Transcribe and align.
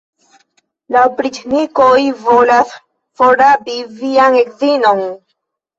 La 0.95 1.03
opriĉnikoj 1.09 1.99
volas 2.25 2.75
forrabi 3.21 3.79
vian 4.03 4.41
edzinon! 4.45 5.09